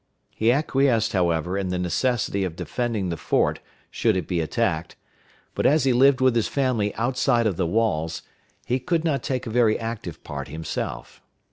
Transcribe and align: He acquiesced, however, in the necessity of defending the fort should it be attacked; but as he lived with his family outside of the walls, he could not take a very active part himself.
He 0.33 0.51
acquiesced, 0.51 1.13
however, 1.13 1.59
in 1.59 1.67
the 1.67 1.77
necessity 1.77 2.43
of 2.43 2.55
defending 2.55 3.09
the 3.09 3.17
fort 3.17 3.59
should 3.91 4.17
it 4.17 4.27
be 4.27 4.39
attacked; 4.39 4.95
but 5.53 5.67
as 5.67 5.83
he 5.83 5.93
lived 5.93 6.21
with 6.21 6.35
his 6.35 6.47
family 6.47 6.91
outside 6.95 7.45
of 7.45 7.55
the 7.55 7.67
walls, 7.67 8.23
he 8.65 8.79
could 8.79 9.03
not 9.03 9.21
take 9.21 9.45
a 9.45 9.51
very 9.51 9.77
active 9.77 10.23
part 10.23 10.47
himself. 10.47 11.21